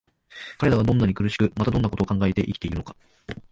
[0.57, 2.95] 彼等がどんなに苦しく、またどんな事を考えて生きているのか、